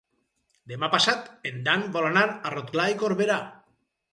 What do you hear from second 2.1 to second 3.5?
a Rotglà i Corberà.